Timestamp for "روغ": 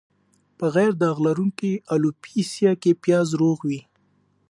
3.41-3.57